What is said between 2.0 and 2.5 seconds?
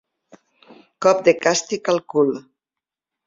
cul.